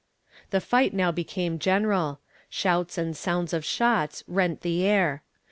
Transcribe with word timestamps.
The 0.49 0.59
fight 0.61 0.95
now 0.95 1.11
became 1.11 1.59
general. 1.59 2.21
Shouts 2.49 2.97
and 2.97 3.15
sounds 3.15 3.53
of 3.53 3.63
shots 3.63 4.23
rent 4.27 4.61
the 4.61 4.83
air. 4.83 5.21